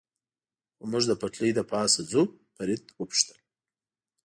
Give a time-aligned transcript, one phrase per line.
[0.75, 2.21] خو موږ د پټلۍ له پاسه ځو،
[2.55, 3.37] فرید و پوښتل.